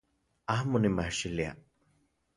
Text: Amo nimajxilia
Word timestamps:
Amo 0.55 0.77
nimajxilia 0.81 1.51